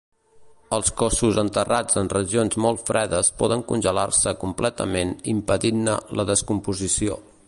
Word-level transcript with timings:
Els 0.77 0.87
cossos 1.01 1.35
enterrats 1.41 1.99
en 2.01 2.09
regions 2.13 2.57
molt 2.65 2.81
fredes 2.91 3.29
poden 3.43 3.61
congelar-se 3.73 4.35
completament 4.45 5.13
impedint-ne 5.37 5.99
la 6.21 6.27
descomposició. 6.35 7.19